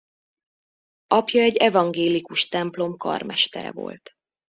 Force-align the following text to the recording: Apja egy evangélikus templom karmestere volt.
Apja 1.07 1.43
egy 1.43 1.55
evangélikus 1.57 2.47
templom 2.47 2.97
karmestere 2.97 3.71
volt. 3.71 4.11